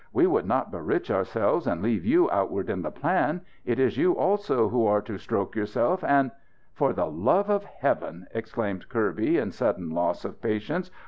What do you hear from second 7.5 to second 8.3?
of Heaven!"